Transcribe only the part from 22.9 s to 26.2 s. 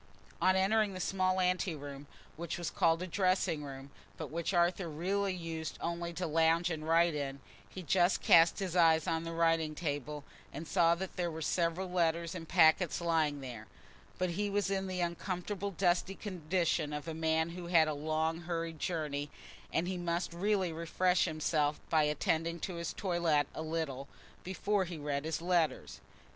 toilette a little, before he read his letters.